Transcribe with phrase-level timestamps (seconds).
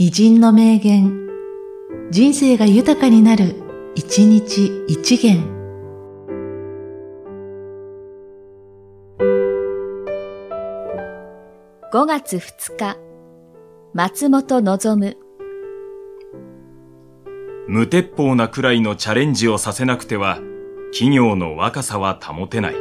[0.00, 1.28] 偉人の名言、
[2.12, 3.56] 人生が豊かになる、
[3.96, 5.42] 一日一元。
[11.92, 12.96] 5月2日、
[13.92, 15.16] 松本望
[17.66, 20.38] 無鉄砲なくらいのチャレンジをさせなくては、
[20.92, 22.76] 企業の若さは保てない。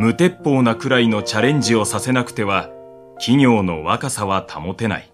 [0.00, 2.70] 無鉄砲なくらいのチャレンジをさせなくては、
[3.18, 5.10] 企業の若さは保てない。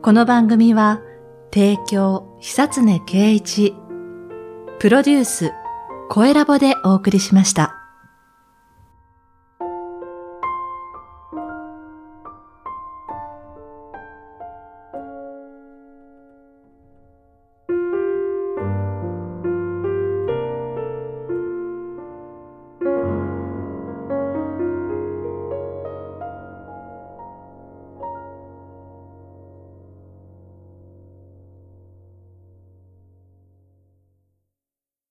[0.00, 1.02] この番組は、
[1.52, 3.74] 提供、久常圭一、
[4.78, 5.52] プロデュース、
[6.12, 7.79] 声ラボでお送りしました。